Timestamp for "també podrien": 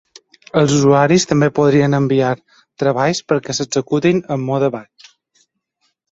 1.31-1.95